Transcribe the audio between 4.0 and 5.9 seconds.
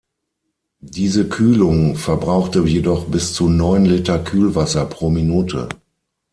Kühlwasser pro Minute.